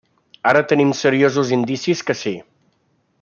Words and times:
Ara 0.51 0.63
tenim 0.71 0.93
seriosos 1.01 1.53
indicis 1.59 2.03
que 2.09 2.17
sí. 2.23 2.37